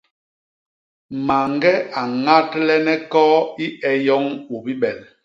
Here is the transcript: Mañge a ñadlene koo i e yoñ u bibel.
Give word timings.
Mañge 1.27 1.73
a 1.99 2.01
ñadlene 2.25 2.93
koo 3.13 3.37
i 3.65 3.65
e 3.91 3.91
yoñ 4.07 4.25
u 4.55 4.57
bibel. 4.65 4.99